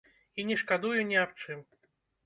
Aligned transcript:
І 0.39 0.45
не 0.51 0.57
шкадую 0.61 1.05
ні 1.13 1.21
аб 1.27 1.39
чым. 1.45 1.65